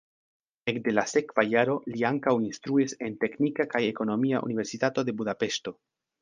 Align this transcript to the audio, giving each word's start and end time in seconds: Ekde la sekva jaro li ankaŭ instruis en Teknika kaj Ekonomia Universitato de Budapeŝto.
Ekde 0.71 0.93
la 0.93 1.01
sekva 1.11 1.43
jaro 1.49 1.75
li 1.95 2.01
ankaŭ 2.09 2.33
instruis 2.45 2.97
en 3.09 3.19
Teknika 3.25 3.67
kaj 3.75 3.83
Ekonomia 3.91 4.41
Universitato 4.49 5.07
de 5.11 5.17
Budapeŝto. 5.21 5.77